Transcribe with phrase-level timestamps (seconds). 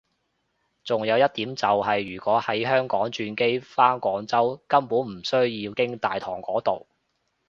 [0.83, 6.87] 仲有一點就係如果喺香港轉機返廣州根本唔需要經大堂嗰度